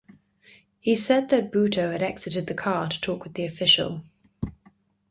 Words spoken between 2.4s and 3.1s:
the car to